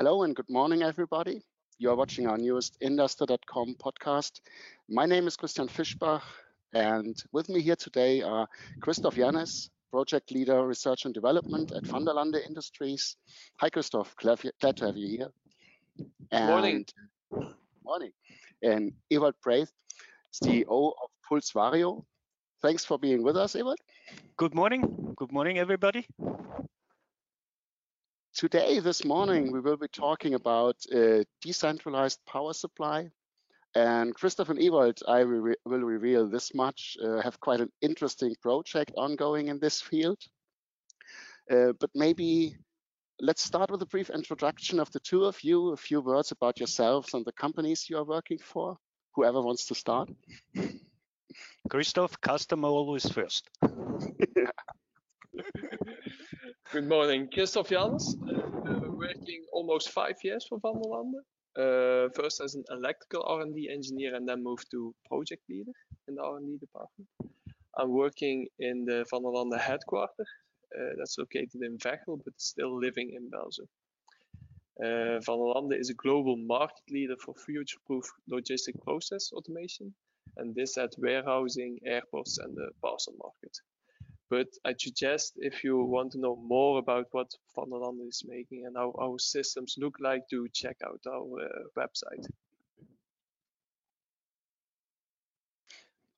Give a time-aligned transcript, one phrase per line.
[0.00, 1.42] Hello and good morning, everybody.
[1.76, 4.40] You are watching our newest Industry.com podcast.
[4.88, 6.22] My name is Christian Fischbach,
[6.72, 8.48] and with me here today are
[8.80, 13.14] Christoph Jannis, Project Leader Research and Development at Vanderlande Industries.
[13.58, 14.16] Hi, Christoph.
[14.16, 15.28] Glad, glad to have you here.
[16.32, 16.86] And morning.
[17.84, 18.12] Morning.
[18.62, 19.70] And Ewald Braith,
[20.32, 22.04] CEO of Puls Vario.
[22.62, 23.80] Thanks for being with us, Ewald.
[24.38, 25.12] Good morning.
[25.18, 26.06] Good morning, everybody.
[28.40, 33.10] Today, this morning, we will be talking about uh, decentralized power supply.
[33.74, 38.34] And Christoph and Ewald, I re will reveal this much, uh, have quite an interesting
[38.40, 40.16] project ongoing in this field.
[41.50, 42.56] Uh, but maybe
[43.20, 46.58] let's start with a brief introduction of the two of you, a few words about
[46.58, 48.78] yourselves and the companies you are working for.
[49.16, 50.08] Whoever wants to start.
[51.68, 53.50] Christoph, customer always first.
[56.72, 61.18] Good morning, Christoph Jans, uh, working almost five years for Vanderlande.
[61.58, 65.72] Uh, first as an electrical R&D engineer and then moved to project leader
[66.06, 67.08] in the R&D department.
[67.76, 70.28] I'm working in the Vanderlande headquarters.
[70.72, 73.66] Uh, that's located in Veghel, but still living in Belgium.
[74.80, 79.92] Uh, Vanderlande is a global market leader for future-proof logistic process automation,
[80.36, 83.58] and this at warehousing, airports, and the parcel market.
[84.30, 88.76] But I suggest if you want to know more about what Vanderlande is making and
[88.76, 92.24] how our systems look like, to check out our uh, website.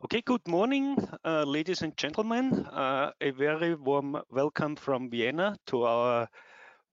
[0.05, 2.67] Okay, good morning, uh, ladies and gentlemen.
[2.67, 6.29] Uh, a very warm welcome from Vienna to our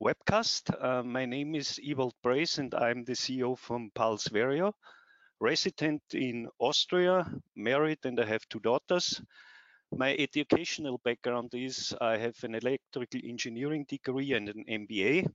[0.01, 0.71] webcast.
[0.81, 4.29] Uh, my name is Ewald Braith and I'm the CEO from Puls
[5.41, 9.21] resident in Austria, married and I have two daughters.
[9.91, 15.27] My educational background is I have an electrical engineering degree and an MBA.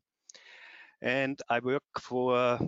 [1.03, 2.59] And I work for uh,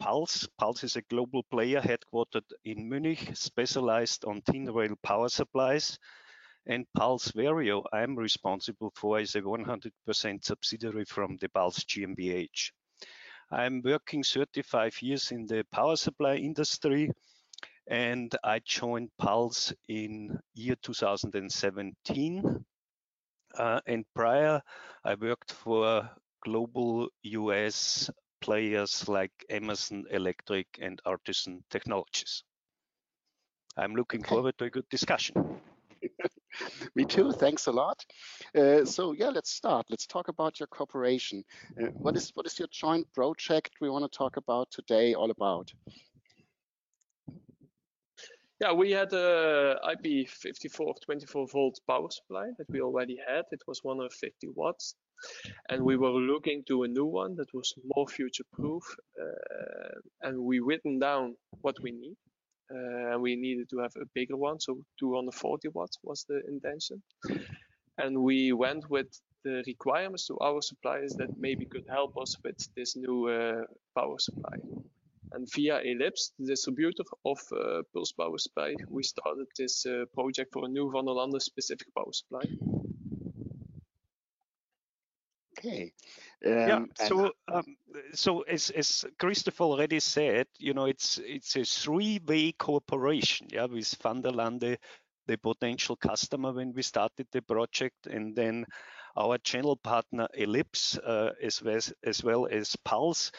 [0.00, 0.48] Puls.
[0.58, 5.98] Puls is a global player headquartered in Munich, specialized on DIN rail power supplies.
[6.66, 12.72] And Puls Vario, I'm responsible for, is a 100% subsidiary from the Puls GmbH.
[13.50, 17.10] I'm working 35 years in the power supply industry
[17.88, 22.64] and I joined Puls in year 2017.
[23.56, 24.60] Uh, and prior,
[25.04, 26.08] I worked for
[26.44, 28.10] global US
[28.40, 32.44] players like Emerson Electric and Artesyn Technologies.
[33.76, 34.28] I'm looking okay.
[34.28, 35.60] forward to a good discussion.
[36.94, 37.32] Me too.
[37.32, 38.04] Thanks a lot.
[38.56, 39.86] Uh, so yeah, let's start.
[39.90, 41.44] Let's talk about your cooperation.
[41.80, 45.30] Uh, what is what is your joint project we want to talk about today all
[45.30, 45.72] about?
[48.60, 53.44] Yeah, we had a IP54 24 volt power supply that we already had.
[53.52, 54.96] It was 150 watts.
[55.68, 58.82] And we were looking to a new one that was more future proof.
[59.20, 62.16] Uh, and we written down what we need.
[62.70, 64.58] Uh, and we needed to have a bigger one.
[64.58, 67.00] So 240 watts was the intention.
[67.96, 69.08] And we went with
[69.44, 73.62] the requirements to our suppliers that maybe could help us with this new uh,
[73.96, 74.56] power supply.
[75.32, 80.52] And via Ellipse, the distributor of uh, Puls Power Supply, we started this uh, project
[80.52, 82.42] for a new Vanderlande specific power supply.
[85.58, 85.92] Okay.
[86.46, 86.84] Um, yeah.
[86.94, 87.76] So, um,
[88.14, 93.98] so as as Christopher already said, you know, it's it's a three-way cooperation, yeah, with
[93.98, 94.78] Vanderlande,
[95.26, 98.64] the potential customer when we started the project, and then
[99.16, 103.32] our channel partner Ellipse, uh, as well as, as well as Puls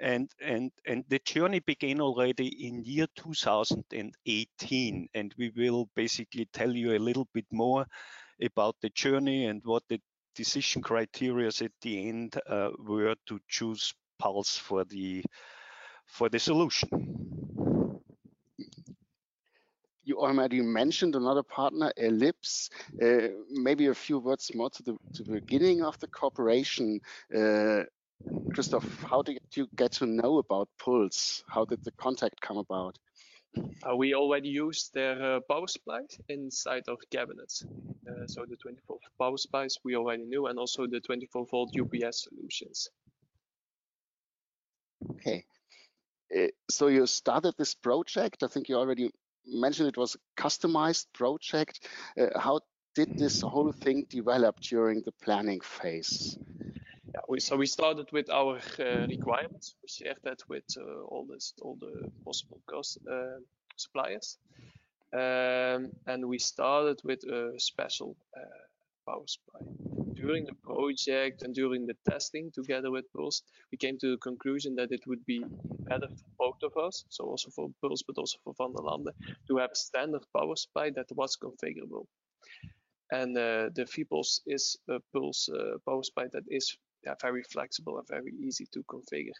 [0.00, 6.74] and and and the journey began already in year 2018 and we will basically tell
[6.74, 7.86] you a little bit more
[8.42, 10.00] about the journey and what the
[10.34, 15.24] decision criteria at the end uh, were to choose Puls for the
[16.06, 16.88] for the solution
[20.10, 22.68] you already mentioned another partner, Ellipse.
[23.00, 27.00] Uh, maybe a few words more to the, to the beginning of the cooperation.
[27.32, 27.84] Uh,
[28.54, 31.44] Christoph, how did you get to know about Puls?
[31.48, 32.98] How did the contact come about?
[33.56, 37.64] Uh, we already used their uh, power supplies inside our cabinets.
[38.08, 41.74] Uh, so the 24 volt power supplies we already knew, and also the 24 volt
[41.78, 42.88] UPS solutions.
[45.12, 45.44] Okay.
[46.36, 48.42] Uh, so you started this project.
[48.42, 49.10] I think you already
[49.46, 51.88] mentioned it was a customized project.
[52.18, 52.60] Uh, how
[52.94, 56.38] did this whole thing develop during the planning phase?
[57.14, 59.74] Yeah, we, so we started with our uh, requirements.
[59.82, 63.40] We shared that with uh, all this, all the possible cost uh,
[63.76, 64.38] suppliers,
[65.12, 68.40] um, and we started with a special uh,
[69.06, 69.60] power supply
[70.20, 73.42] during the project and during the testing together with Puls,
[73.72, 75.42] we came to the conclusion that it would be
[75.88, 79.12] better for both of us, so also for Puls, but also for Vanderlande,
[79.48, 82.06] to have a standard power supply that was configurable.
[83.12, 87.98] And uh, the FIEPOS is a Puls uh, power supply that is yeah, very flexible
[87.98, 89.38] and very easy to configure.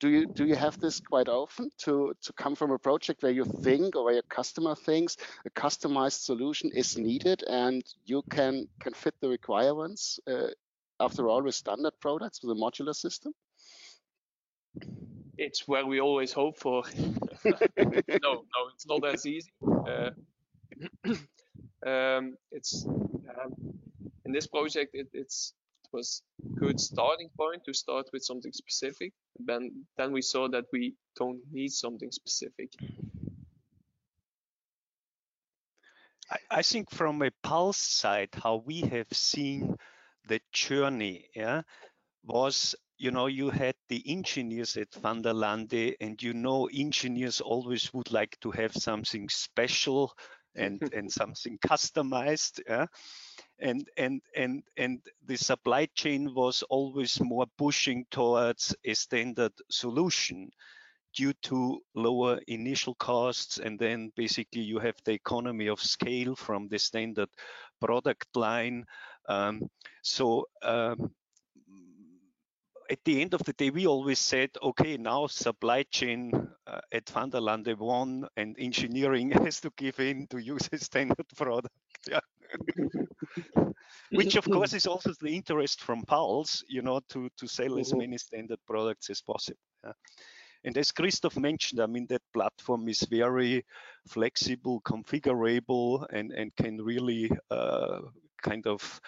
[0.00, 3.32] do you do you have this quite often to to come from a project where
[3.32, 5.16] you think or where your customer thinks
[5.46, 10.48] a customized solution is needed and you can can fit the requirements uh,
[10.98, 13.32] after all with standard products with a modular system?
[15.38, 16.82] It's where we always hope for.
[18.22, 19.52] No no it's not as easy.
[19.62, 20.10] Uh,
[21.86, 22.86] um, it's
[23.28, 23.54] um,
[24.24, 25.54] in this project it, it's
[25.92, 26.22] was
[26.58, 29.12] good starting point to start with something specific.
[29.38, 32.72] Then, then we saw that we don't need something specific.
[36.50, 39.76] I, think from a Puls side, how we have seen
[40.28, 41.62] the journey, yeah,
[42.24, 48.10] was you know you had the engineers at Vanderlande, and you know engineers always would
[48.10, 50.14] like to have something special
[50.54, 52.86] and and something customized, yeah?
[53.58, 60.50] And and and and the supply chain was always more pushing towards a standard solution
[61.14, 66.68] due to lower initial costs and then basically you have the economy of scale from
[66.68, 67.28] the standard
[67.80, 68.84] product line.
[69.28, 69.68] Um,
[70.02, 71.12] so um,
[72.92, 76.30] at the end of the day, we always said, okay, now supply chain
[76.66, 81.70] uh, at Vanderlande won and engineering has to give in to use a standard product.
[82.06, 82.20] Yeah.
[84.10, 87.88] Which of course is also the interest from Puls, you know, to, to sell as
[87.88, 87.98] mm-hmm.
[87.98, 89.58] many standard products as possible.
[89.82, 89.92] Yeah.
[90.64, 93.64] And as Christoph mentioned, I mean, that platform is very
[94.06, 98.00] flexible, configurable, and, and can really uh,
[98.42, 99.00] kind of,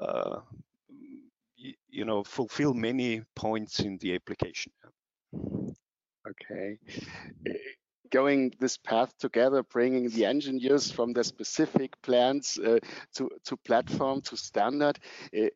[0.00, 0.40] uh,
[1.88, 4.72] you know, fulfill many points in the application.
[5.34, 6.78] Okay
[8.12, 12.78] going this path together, bringing the engineers from the specific plans uh,
[13.14, 14.98] to, to platform to standard.
[15.36, 15.46] Uh,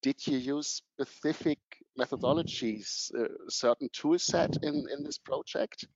[0.00, 1.58] did you use specific
[1.98, 5.86] methodologies, uh, certain tool set in, in this project?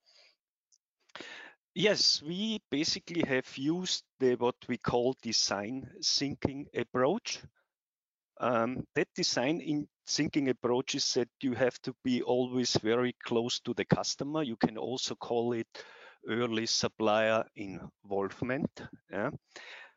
[1.74, 7.40] Yes, we basically have used the what we call design thinking approach.
[8.42, 13.60] Um, that design in thinking approach is that you have to be always very close
[13.60, 14.42] to the customer.
[14.42, 15.68] You can also call it
[16.28, 18.82] early supplier involvement.
[19.12, 19.30] Yeah.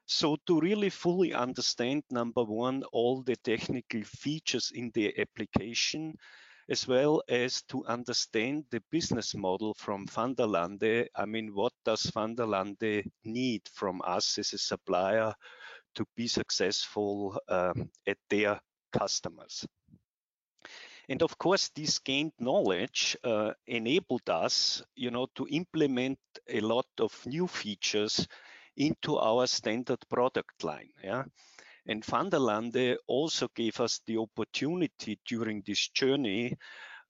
[0.06, 6.13] So to really fully understand, number one, all the technical features in the application,
[6.69, 11.07] as well as to understand the business model from Vanderlande.
[11.15, 15.33] I mean, what does Vanderlande need from us as a supplier
[15.95, 18.59] to be successful um, at their
[18.92, 19.65] customers.
[21.07, 26.19] And of course, this gained knowledge uh, enabled us, you know, to implement
[26.50, 28.27] a lot of new features
[28.75, 30.89] into our standard product line.
[31.03, 31.24] Yeah.
[31.88, 36.57] And Vanderlande also gave us the opportunity during this journey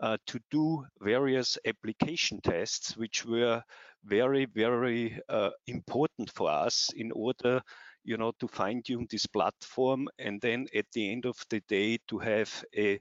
[0.02, 3.64] uh, to do various application tests, which were
[4.04, 7.62] very, very uh, important for us in order
[8.06, 11.98] you know, to fine tune this platform and then at the end of the day
[12.08, 13.00] to have a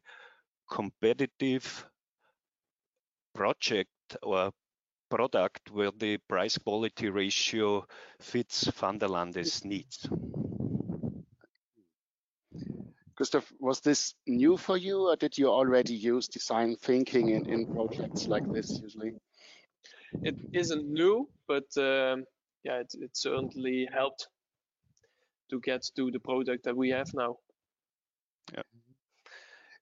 [0.68, 1.86] competitive
[3.34, 3.90] project
[4.22, 4.50] or
[5.10, 7.86] product where the price quality ratio
[8.20, 10.08] fits Vanderlande's needs.
[13.14, 17.66] Christoph, was this new for you or did you already use design thinking in, in
[17.66, 19.12] projects like this usually?
[20.22, 22.24] It isn't new, but um,
[22.64, 24.28] yeah, it, it certainly helped
[25.54, 27.36] to get to the product that we have now.
[28.52, 28.62] Yeah.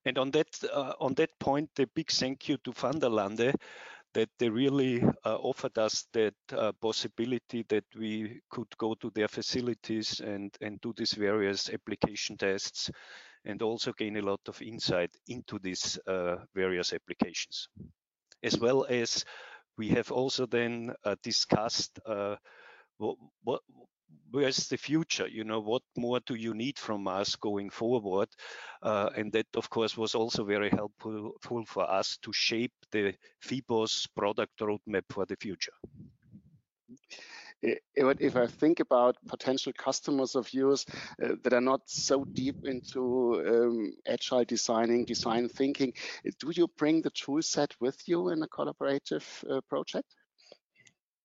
[0.05, 3.53] And on that uh, on that point, a big thank you to Vanderlande
[4.13, 9.27] that they really uh, offered us that uh, possibility that we could go to their
[9.27, 12.91] facilities and and do these various application tests
[13.45, 17.67] and also gain a lot of insight into these uh, various applications
[18.43, 19.25] as well as
[19.77, 22.35] we have also then uh, discussed uh,
[22.97, 23.61] what, what
[24.31, 25.27] where's the future?
[25.27, 28.29] You know, what more do you need from us going forward?
[28.81, 31.33] Uh, and that, of course, was also very helpful
[31.67, 35.73] for us to shape the FIEPOS product roadmap for the future.
[37.61, 40.85] If I think about potential customers of yours
[41.23, 45.93] uh, that are not so deep into um, agile designing, design thinking,
[46.39, 50.13] do you bring the tool set with you in a collaborative uh, project?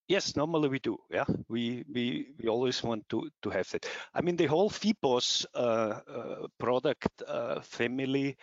[0.09, 0.97] Yes, normally we do.
[1.11, 3.87] Yeah, we we we always want to to have that.
[4.15, 8.37] I mean, the whole FIEPOS uh, uh, product uh, family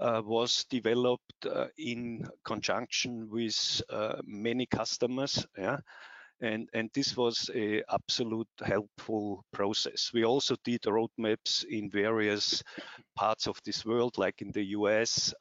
[0.00, 5.46] uh, was developed uh, in conjunction with uh, many customers.
[5.56, 5.78] Yeah,
[6.40, 10.10] and and this was a absolute helpful process.
[10.12, 12.60] We also did roadmaps in various
[13.14, 15.32] parts of this world, like in the US,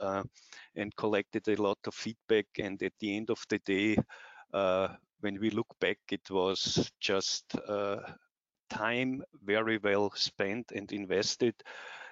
[0.76, 2.46] and collected a lot of feedback.
[2.60, 3.98] And at the end of the day
[5.24, 8.02] when we look back, it was just uh,
[8.70, 11.56] time very well spent and invested.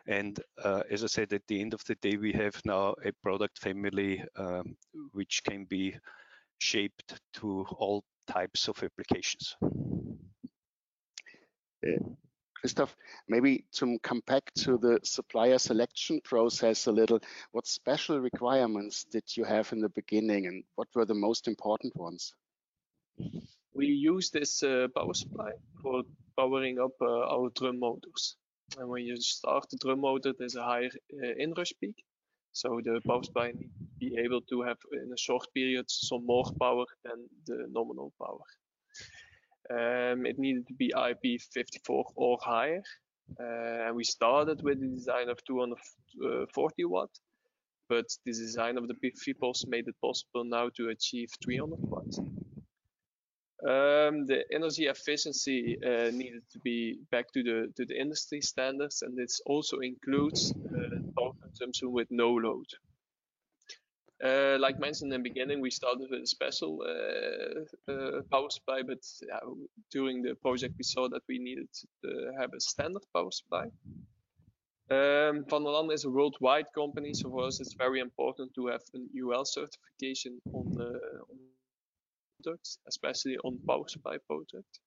[0.08, 3.12] And uh, as I said, at the end of the day, we have now a
[3.22, 4.78] product family um,
[5.12, 5.96] which can be
[6.60, 9.56] shaped to all types of applications.
[11.86, 11.98] Uh,
[12.56, 12.96] Christoph,
[13.28, 17.20] maybe to come back to the supplier selection process a little,
[17.52, 21.96] what special requirements did you have in the beginning and what were the most important
[21.96, 22.34] ones?
[23.74, 25.52] We use this uh, power supply
[25.82, 26.04] for
[26.38, 28.36] powering up uh, our drum motors.
[28.78, 31.96] And when you start the drum motor, there's a higher uh, inrush peak.
[32.54, 36.26] So the power supply needs to be able to have in a short period some
[36.26, 38.46] more power than the nominal power.
[39.70, 42.84] Um, it needed to be IP54 or higher.
[43.40, 47.10] Uh, and we started with the design of 240 watt,
[47.88, 52.20] but the design of the FIEPOS made it possible now to achieve 300 watts.
[53.64, 59.04] Um, the energy efficiency uh, needed to be back to the to the industry standards,
[59.04, 62.66] and this also includes uh, power consumption with no load.
[64.24, 68.82] Uh, like mentioned in the beginning, we started with a special uh, uh, power supply,
[68.82, 69.00] but
[69.92, 71.68] during the project we saw that we needed
[72.04, 73.66] to have a standard power supply.
[74.90, 79.08] Um, Vanderlande is a worldwide company, so for us it's very important to have an
[79.16, 81.00] UL certification on the
[81.30, 81.38] on
[82.42, 84.80] products, especially on power supply product.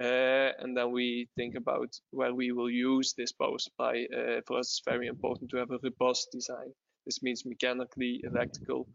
[0.00, 4.06] Uh, and then we think about where we will use this power supply.
[4.12, 6.72] Uh, for us, it's very important to have a robust design.
[7.06, 8.88] This means mechanically, electrical,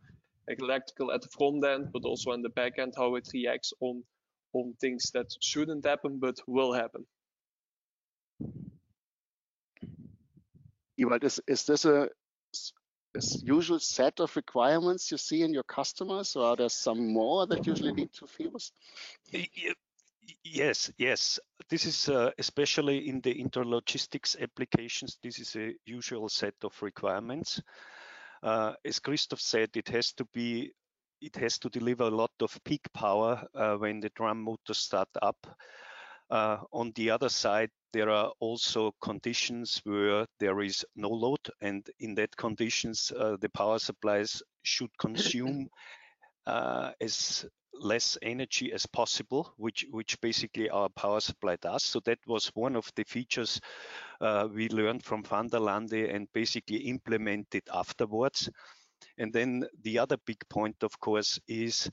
[0.47, 4.03] electrical at the front end, but also on the back end, how it reacts on
[4.53, 7.05] on things that shouldn't happen but will happen.
[10.97, 12.09] Ewald, is, is this a
[13.43, 17.65] usual set of requirements you see in your customers, or are there some more that
[17.67, 18.71] usually lead to FIEPOS?
[20.43, 21.39] Yes, yes.
[21.69, 25.17] This is uh, especially in the intralogistics applications.
[25.23, 27.61] This is a usual set of requirements.
[28.43, 30.71] Uh, as Christoph said, it has to be,
[31.21, 35.09] it has to deliver a lot of peak power uh, when the drum motors start
[35.21, 35.37] up.
[36.29, 41.89] Uh, on the other side, there are also conditions where there is no load, and
[41.99, 45.67] in that conditions, uh, the power supplies should consume
[46.45, 51.83] uh, as less energy as possible, which which basically our power supply does.
[51.83, 53.61] So that was one of the features
[54.21, 58.49] uh, we learned from Vanderlande and basically implemented afterwards.
[59.17, 61.89] And then the other big point, of course, is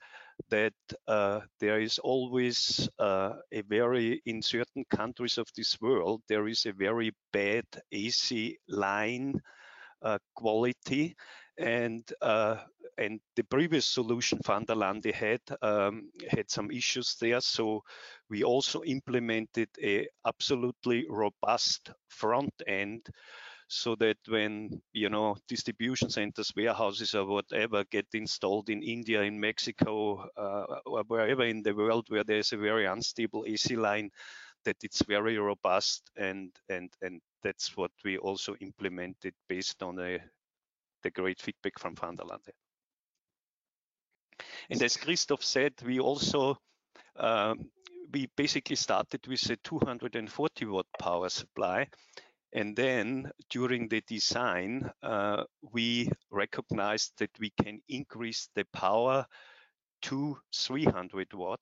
[0.51, 0.75] that
[1.09, 6.67] uh, there is always uh, a very, in certain countries of this world, there is
[6.67, 9.41] a very bad AC line
[10.03, 11.17] uh, quality.
[11.59, 12.57] And uh,
[12.99, 17.41] and the previous solution Vanderlande had um, had some issues there.
[17.41, 17.83] So
[18.31, 23.07] we also implemented a absolutely robust front end
[23.69, 29.41] so that when you know distribution centers, warehouses, or whatever get installed in India, in
[29.41, 34.11] Mexico, uh, or wherever in the world where there's a very unstable AC line,
[34.65, 40.19] that it's very robust and and and that's what we also implemented based on a,
[41.03, 42.53] the great feedback from Vanderlande.
[44.71, 46.57] And as Christoph said, we also
[47.17, 47.71] um,
[48.13, 51.89] we basically started with a 240 watt power supply
[52.57, 55.45] and then during the design, uh,
[55.75, 59.27] we recognized that we can increase the power
[60.01, 61.61] to 300 watt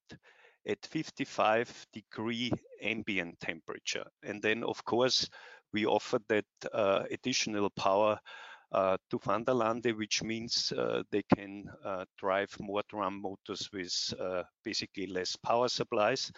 [0.68, 4.04] at 55 degree ambient temperature.
[4.22, 5.28] And then of course,
[5.72, 8.20] we offered that uh, additional power
[8.70, 14.44] uh, to Vanderlande, which means uh, they can uh, drive more drum motors with uh,
[14.64, 16.30] basically less power supplies.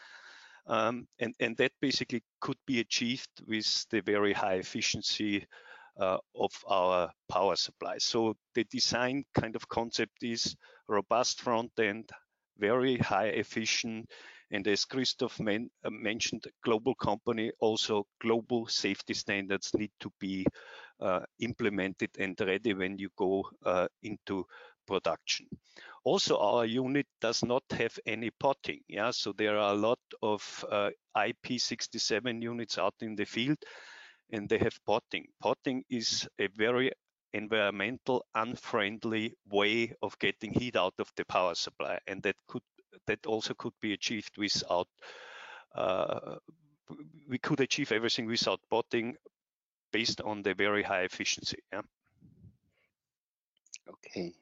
[0.66, 5.46] Um, and, and that basically could be achieved with the very high efficiency
[5.98, 7.98] uh, of our power supply.
[7.98, 10.56] So the design kind of concept is
[10.88, 12.10] robust front end,
[12.58, 14.10] very high efficient,
[14.50, 20.46] and as Christoph men uh, mentioned, global company, also global safety standards need to be
[21.00, 24.46] uh, implemented and ready when you go uh, into
[24.86, 25.46] production.
[26.06, 28.78] Also, our unit does not have any potting.
[28.86, 33.58] Yeah, so there are a lot of uh, IP67 units out in the field,
[34.30, 35.26] and they have potting.
[35.40, 36.92] Potting is a very
[37.32, 42.62] environmental unfriendly way of getting heat out of the power supply, and that could
[43.08, 44.88] that also could be achieved without.
[45.74, 46.36] Uh,
[47.28, 49.16] we could achieve everything without potting
[49.92, 51.58] based on the very high efficiency.
[51.72, 51.82] Yeah.
[53.88, 54.32] Okay.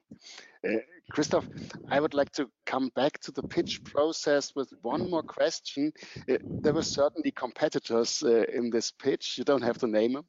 [0.67, 0.79] Uh,
[1.11, 1.47] Christoph,
[1.89, 5.93] I would like to come back to the pitch process with one more question.
[6.29, 9.37] Uh, there were certainly competitors uh, in this pitch.
[9.37, 10.25] You don't have to name them.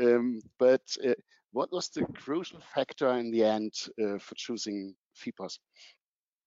[0.00, 1.14] Um, but uh,
[1.50, 5.58] what was the crucial factor in the end uh, for choosing FIEPOS?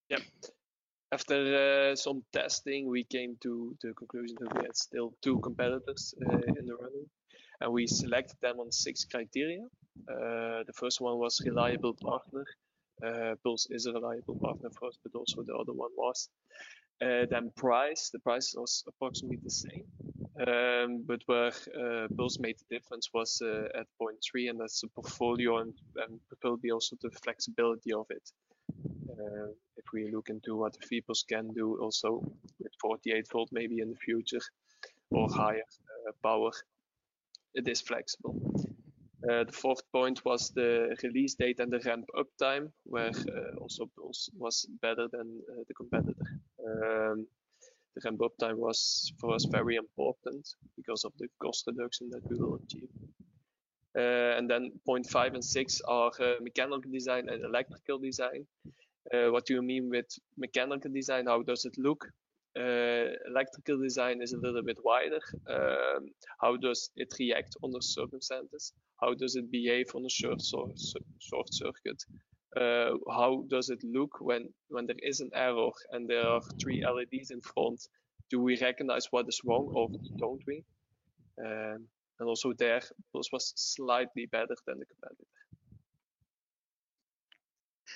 [0.10, 0.20] Yeah.
[1.12, 6.14] After uh, some testing, we came to the conclusion that we had still two competitors
[6.20, 7.08] in the running
[7.62, 9.64] and we selected them on six criteria.
[10.10, 12.46] Uh, the first one was reliable partner.
[13.06, 16.30] Uh, Puls is a reliable partner for us, but also the other one was.
[17.02, 19.84] Uh, then price, the price was approximately the same.
[20.48, 24.82] Um, but where uh, Puls made the difference was uh, at point three, and that's
[24.82, 28.32] the portfolio and, and probably also the flexibility of it.
[29.10, 29.48] Uh,
[29.78, 32.22] if we look into what the FIEPOS can do also
[32.60, 34.42] with 48 volt maybe in the future
[35.12, 35.64] or higher
[36.08, 36.52] uh, power,
[37.56, 38.36] it is flexible.
[39.30, 43.58] Uh, the fourth point was the release date and the ramp up time, where uh,
[43.60, 46.26] also Puls was better than uh, the competitor.
[46.64, 47.26] Um,
[47.96, 52.22] the ramp up time was for us very important because of the cost reduction that
[52.30, 52.90] we will achieve.
[53.98, 58.46] Uh, and then point five and six are uh, mechanical design and electrical design.
[59.14, 60.08] Uh, what do you mean with
[60.38, 61.28] mechanical design?
[61.28, 62.06] How does it look?
[62.58, 65.20] Uh, electrical design is a little bit wider.
[65.50, 66.10] Um,
[66.40, 68.72] how does it react under circumstances?
[69.02, 72.02] How does it behave on a short, short circuit?
[72.56, 76.86] Uh, how does it look when, when there is an error and there are three
[76.86, 77.88] LEDs in front?
[78.30, 80.64] Do we recognize what is wrong or don't we?
[81.44, 81.88] Um,
[82.20, 82.82] and also there,
[83.12, 85.26] Puls was slightly better than the competitor.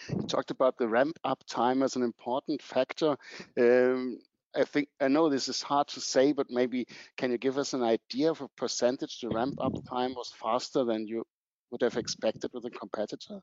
[0.09, 3.15] You talked about the ramp up time as an important factor.
[3.57, 4.19] Um,
[4.55, 7.73] I think I know this is hard to say, but maybe can you give us
[7.73, 11.23] an idea of a percentage the ramp up time was faster than you
[11.71, 13.41] would have expected with a competitor?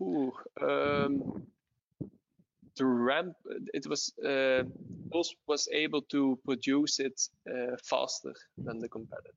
[0.00, 1.42] Ooh, um,
[2.76, 3.34] the ramp
[3.74, 4.64] it was uh,
[5.10, 7.20] Puls was able to produce it
[7.50, 9.32] uh, faster than the competitor.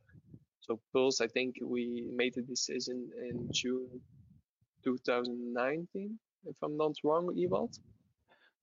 [0.61, 4.01] So Puls, I think we made a decision in June
[4.83, 7.77] 2019, if I'm not wrong, Ewald.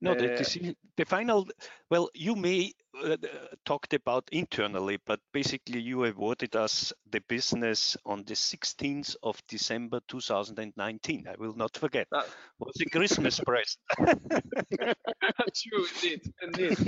[0.03, 1.49] No, the, uh, the final,
[1.91, 3.17] well, you may uh,
[3.65, 10.01] talked about internally, but basically you awarded us the business on the 16th of December
[10.09, 11.27] 2019.
[11.29, 12.09] I will not forget.
[12.11, 12.27] That
[12.59, 13.79] was a Christmas present.
[15.55, 16.79] True, indeed, indeed.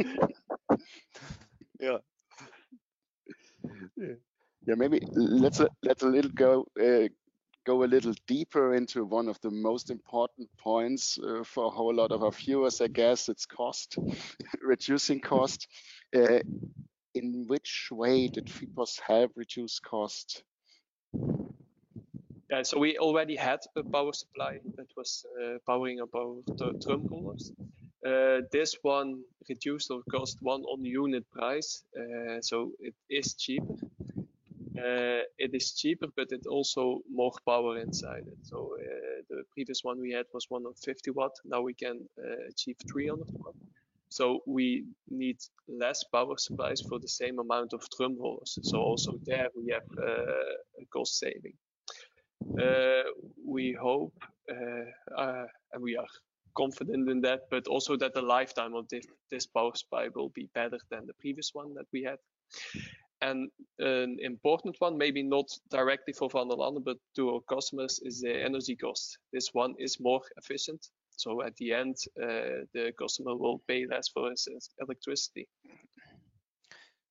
[1.80, 1.98] yeah.
[4.66, 7.08] Yeah, maybe let's let's a little go uh,
[7.64, 11.94] go a little deeper into one of the most important points uh, for a whole
[11.94, 13.96] lot of our viewers, I guess, it's cost,
[14.62, 15.68] reducing cost.
[16.14, 16.40] Uh,
[17.14, 20.42] in which way did FIEPOS help reduce cost?
[22.50, 26.36] Yeah, so we already had a power supply that was uh, powering up our
[26.80, 27.52] drum rollers.
[28.06, 33.76] Uh, this one reduced our cost one on unit price, uh, so it is cheaper.
[34.76, 38.38] Uh, it is cheaper, but it also more power inside it.
[38.42, 41.32] So uh, the previous one we had was 150 watt.
[41.44, 43.54] Now we can uh, achieve 300 watt.
[44.08, 48.58] So we need less power supplies for the same amount of drum rollers.
[48.62, 51.54] So also there we have uh, a cost saving.
[52.60, 53.02] Uh,
[53.46, 54.14] we hope,
[54.50, 56.06] uh, and we are
[56.56, 60.48] confident in that, but also that the lifetime of this, this power supply will be
[60.54, 62.18] better than the previous one that we had.
[63.24, 67.98] And an important one, maybe not directly for Van der Landen, but to our customers,
[68.04, 69.18] is the energy cost.
[69.32, 70.86] This one is more efficient.
[71.16, 74.46] So at the end, uh, the customer will pay less for his
[74.78, 75.48] electricity.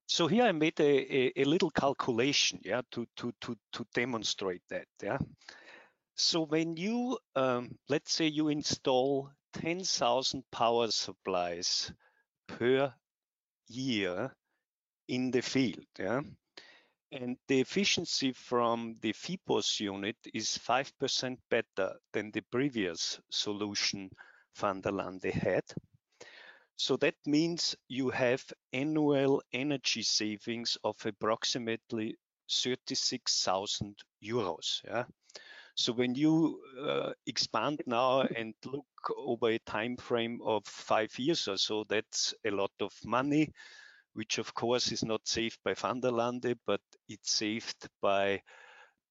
[0.05, 4.61] So here I made a, a, a, little calculation, yeah, to, to, to, to demonstrate
[4.69, 5.17] that, yeah.
[6.15, 11.91] So when you, um, let's say you install 10,000 power supplies
[12.47, 12.93] per
[13.67, 14.31] year
[15.07, 15.85] in the field.
[15.97, 16.21] Yeah?
[17.11, 24.09] And the efficiency from the FIEPOS unit is 5% better than the previous solution
[24.57, 25.63] Vanderlande had.
[26.75, 32.17] So that means you have annual energy savings of approximately
[32.49, 34.81] 36,000 euros.
[34.83, 35.05] Yeah?
[35.75, 38.85] So when you uh, expand now and look
[39.17, 43.51] over a time frame of five years or so, that's a lot of money,
[44.13, 48.41] which of course is not saved by Vanderlande, but it's saved by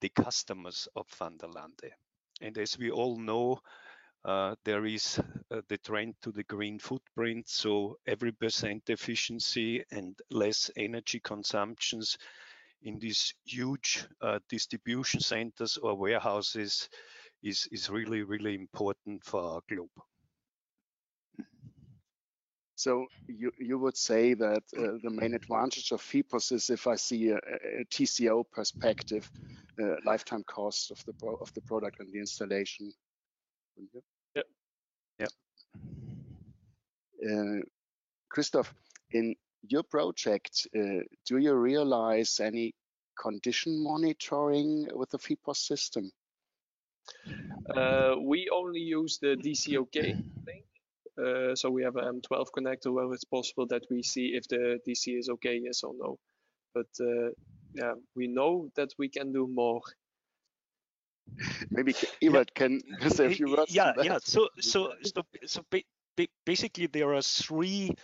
[0.01, 1.91] the customers of Vanderlande.
[2.41, 3.61] And as we all know,
[4.25, 7.49] uh, there is uh, the trend to the green footprint.
[7.49, 12.17] So every percent efficiency and less energy consumptions
[12.83, 16.89] in these huge uh, distribution centers or warehouses
[17.43, 19.91] is, is really, really important for our globe.
[22.83, 26.97] So you, you would say that uh, the main advantage of FIEPOS is if I
[26.97, 29.31] see a, a TCO perspective,
[29.81, 32.93] uh, lifetime cost of the of the product and the installation.
[34.35, 34.47] Yep.
[35.21, 35.31] Yep.
[37.31, 37.61] Uh,
[38.29, 38.75] Christoph,
[39.13, 39.37] in
[39.69, 42.75] your project, uh, do you realize any
[43.17, 46.11] condition monitoring with the FIEPOS system?
[47.77, 49.95] Uh, we only use the DCOK
[50.47, 50.65] link.
[51.19, 54.79] Uh, so we have an M12 connector where it's possible that we see if the
[54.87, 56.19] DC is okay, yes or no.
[56.75, 57.31] But uh,
[57.75, 59.83] yeah, we know that we can do more.
[61.71, 62.59] Maybe Ewald yeah.
[62.59, 63.75] can say a few words.
[63.75, 64.19] Yeah, yeah.
[64.23, 65.65] So, so, so, so
[66.47, 67.95] basically, there are three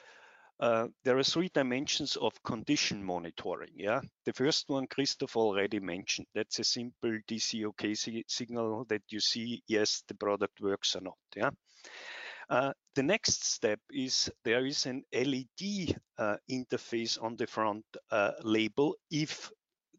[0.61, 3.71] uh, there are three dimensions of condition monitoring.
[3.77, 6.27] Yeah, the first one Christoph already mentioned.
[6.35, 7.94] That's a simple DC OK
[8.27, 11.18] signal that you see yes the product works or not.
[11.37, 11.51] Yeah.
[12.51, 18.32] Uh, the next step is there is an LED uh, interface on the front uh,
[18.42, 19.52] label if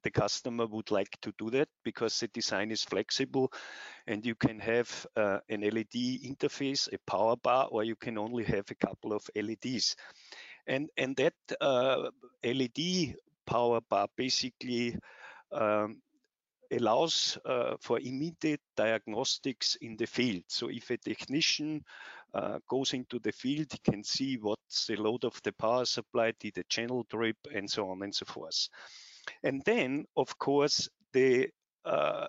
[0.03, 3.53] the customer would like to do that because the design is flexible
[4.07, 8.43] and you can have uh, an LED interface, a power bar, or you can only
[8.43, 9.95] have a couple of LEDs.
[10.67, 12.09] And, and that uh,
[12.43, 14.97] LED power bar basically
[15.53, 16.01] um,
[16.71, 20.43] allows uh, for immediate diagnostics in the field.
[20.47, 21.83] So if a technician
[22.33, 26.33] uh, goes into the field, he can see what's the load of the power supply,
[26.39, 28.69] did the channel trip, and so on and so forth.
[29.43, 31.49] And then, of course, the
[31.85, 32.27] uh,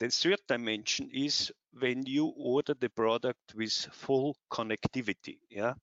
[0.00, 5.38] the third dimension is when you order the product with full connectivity.
[5.48, 5.74] Yeah,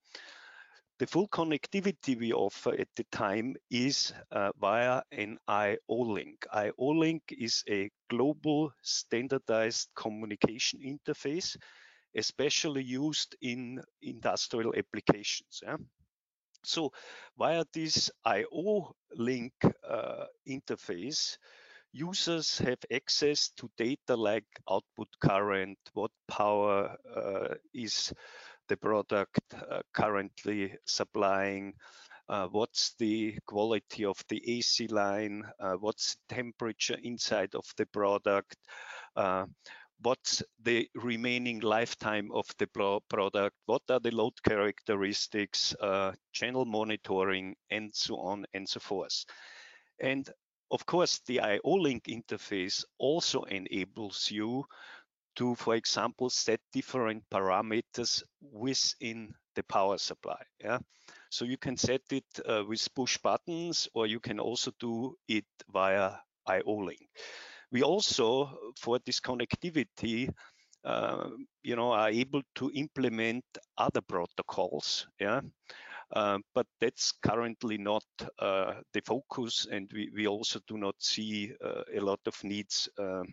[1.00, 6.46] the full connectivity we offer at the time is uh, via an IO link.
[6.52, 11.56] IO link is a global standardized communication interface,
[12.16, 15.60] especially used in industrial applications.
[15.62, 15.76] Yeah?
[16.62, 16.92] So
[17.38, 19.52] via this IO link
[19.88, 21.38] uh, interface,
[21.92, 28.12] users have access to data like output current, what power uh, is
[28.68, 31.74] the product uh, currently supplying,
[32.28, 37.86] uh, what's the quality of the AC line, uh, what's the temperature inside of the
[37.86, 38.56] product,
[39.16, 39.46] uh,
[40.02, 47.54] what's the remaining lifetime of the product, what are the load characteristics, uh, channel monitoring,
[47.70, 49.24] and so on and so forth.
[50.00, 50.28] And
[50.70, 54.64] of course, the IO link interface also enables you
[55.36, 60.40] to, for example, set different parameters within the power supply.
[60.60, 60.78] Yeah.
[61.30, 65.46] So you can set it uh, with push buttons, or you can also do it
[65.72, 66.12] via
[66.46, 67.08] IO link.
[67.72, 70.32] We also, for this connectivity,
[70.84, 71.28] uh,
[71.62, 73.44] you know, are able to implement
[73.76, 75.06] other protocols.
[75.20, 75.40] Yeah.
[76.12, 78.04] Uh, but that's currently not
[78.40, 82.88] uh, the focus, and we, we also do not see uh, a lot of needs
[82.98, 83.24] um,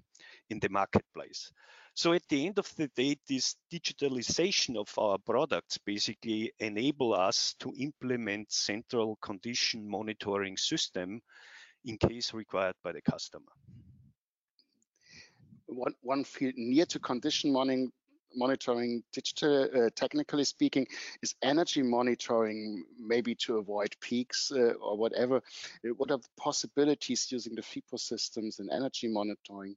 [0.51, 1.51] in the marketplace.
[1.95, 7.55] So at the end of the day, this digitalization of our products basically enable us
[7.59, 11.19] to implement central condition monitoring system
[11.85, 13.51] in case required by the customer.
[15.67, 17.91] One, one field near to condition monitoring,
[18.35, 20.87] monitoring digital, uh, technically speaking,
[21.21, 25.37] is energy monitoring, maybe to avoid peaks uh, or whatever.
[25.37, 29.75] Uh, what are the possibilities using the FIPO systems in energy monitoring?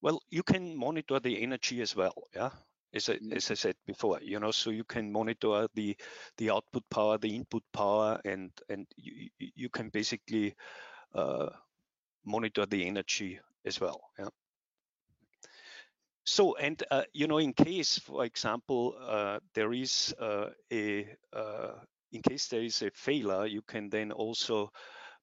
[0.00, 2.50] Well, you can monitor the energy as well, yeah.
[2.94, 3.36] As I, mm.
[3.36, 5.94] as I said before, you know, so you can monitor the
[6.38, 10.54] the output power, the input power, and and you you can basically
[11.14, 11.50] uh,
[12.24, 14.30] monitor the energy as well, yeah.
[16.26, 21.72] So, and uh, you know, in case, for example, uh, there is uh, a, uh,
[22.12, 24.70] in case there is a failure, you can then also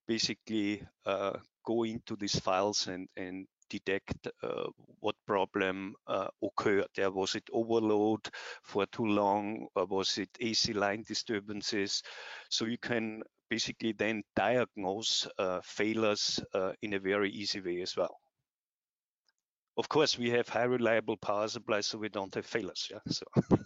[0.08, 4.66] basically uh, go into these files and and detect uh,
[5.00, 6.88] what problem uh, occurred.
[6.98, 8.28] Yeah, was it overload
[8.64, 12.04] for too long, or was it AC line disturbances?
[12.50, 17.96] So you can basically then diagnose uh, failures uh, in a very easy way as
[17.98, 18.20] well.
[19.78, 22.92] Of course, we have high reliable power supply, so we don't have failures.
[22.92, 23.00] Yeah.
[23.10, 23.26] So.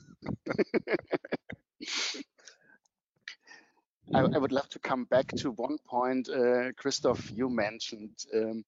[4.13, 8.65] I, I, would love to come back to one point, uh, Christoph, you mentioned um,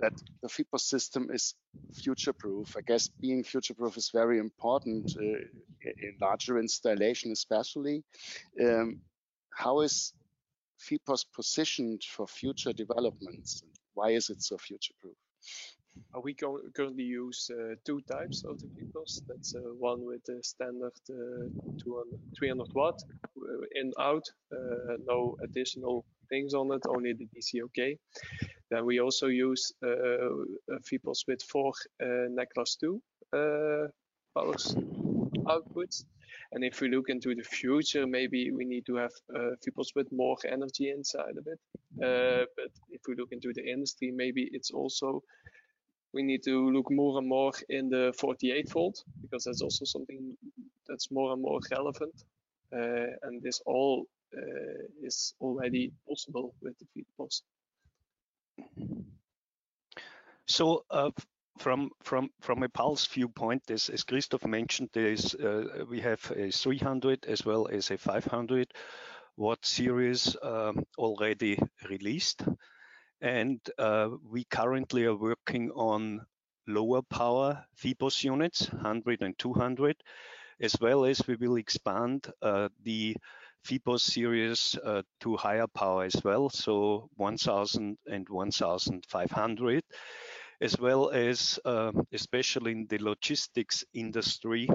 [0.00, 1.54] that the FIEPOS system is
[1.92, 2.76] future-proof.
[2.76, 5.38] I guess being future-proof is very important uh,
[5.84, 8.02] in larger installation, especially.
[8.60, 9.00] Um,
[9.50, 10.12] how is
[10.80, 13.62] FIEPOS positioned for future developments?
[13.94, 15.14] Why is it so future-proof?
[16.14, 19.22] Uh, we currently use uh, two types of the FIEPOS.
[19.26, 21.48] That's uh, one with the standard uh,
[21.82, 23.02] 200, 300 watt
[23.36, 27.98] uh, in out, uh, no additional things on it, only the DCOK.
[28.70, 29.88] Then we also use uh,
[31.26, 33.00] with four uh, NEC Class 2
[34.34, 34.54] power
[35.46, 36.04] outputs.
[36.52, 39.50] And if we look into the future, maybe we need to have uh,
[39.96, 41.60] with more energy inside of it.
[42.02, 45.22] Uh, but if we look into the industry, maybe it's also
[46.14, 50.36] we need to look more and more in the 48 volt because that's also something
[50.88, 52.14] that's more and more relevant.
[52.72, 57.42] Uh, and this all uh, is already possible with the FIEPOS.
[60.46, 61.10] So uh,
[61.58, 66.32] from from from a Puls viewpoint, as, as Christoph mentioned, there is uh, we have
[66.36, 68.72] a 300 as well as a 500
[69.36, 72.42] watt series um, already released,
[73.24, 76.20] and uh, we currently are working on
[76.68, 79.96] lower power FIEPOS units, 100 and 200,
[80.60, 83.16] as well as we will expand uh, the
[83.66, 89.82] FIEPOS series uh, to higher power as well, so 1000 and 1500,
[90.60, 94.68] as well as um, especially in the logistics industry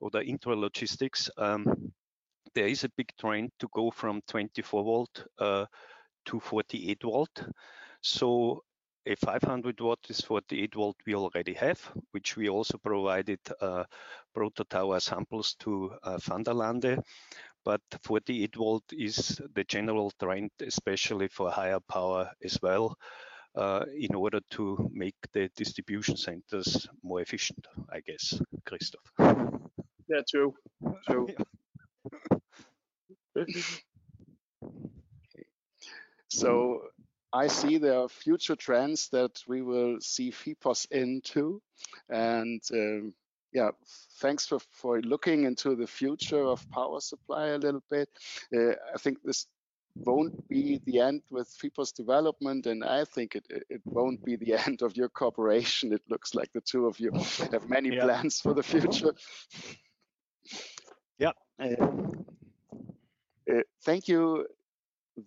[0.00, 1.92] or the intralogistics, um,
[2.54, 5.66] there is a big trend to go from 24 volt uh,
[6.24, 7.44] to 48 volt.
[8.02, 8.64] So
[9.06, 11.80] a 500 watt is 48 volt we already have,
[12.12, 13.84] which we also provided uh,
[14.36, 17.02] prototower samples to uh, Vanderlande
[17.64, 22.96] but 48 volt is the general trend, especially for higher power as well,
[23.54, 29.12] uh, in order to make the distribution centers more efficient, I guess, Christoph.
[30.08, 30.54] Yeah, true.
[31.06, 31.28] True.
[36.32, 36.82] So
[37.32, 41.62] I see there are future trends that we will see FIEPOS into,
[42.08, 43.14] and um,
[43.52, 43.70] yeah,
[44.20, 48.08] thanks for, for looking into the future of power supply a little bit.
[48.54, 49.46] Uh, I think this
[49.94, 54.54] won't be the end with FIEPOS development, and I think it, it won't be the
[54.66, 55.92] end of your cooperation.
[55.92, 57.12] It looks like the two of you
[57.52, 58.04] have many yeah.
[58.04, 59.14] plans for the future.
[61.18, 61.32] Yeah.
[61.60, 61.86] Uh,
[63.50, 64.46] uh, thank you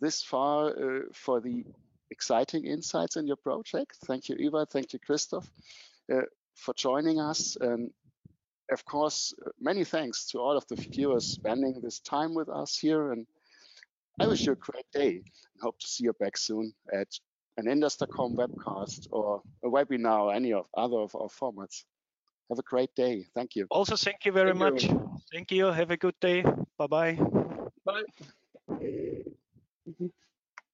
[0.01, 1.65] this far uh, for the
[2.13, 3.97] exciting insights in your project.
[4.05, 4.65] Thank you, Eva.
[4.65, 5.49] Thank you, Christoph,
[6.13, 7.57] uh, for joining us.
[7.59, 7.91] And
[8.71, 13.11] of course, many thanks to all of the viewers spending this time with us here.
[13.11, 13.25] And
[14.21, 17.09] I wish you a great day and hope to see you back soon at
[17.57, 21.83] an Indus.com webcast or a webinar or any of other of our formats.
[22.49, 23.25] Have a great day.
[23.35, 23.67] Thank you.
[23.69, 24.83] Also, thank you very thank much.
[24.83, 25.19] You.
[25.31, 25.65] Thank you.
[25.65, 26.43] Have a good day.
[26.77, 27.13] Bye-bye.
[27.85, 28.03] Bye.
[28.67, 29.23] -bye.
[29.99, 30.22] Bye.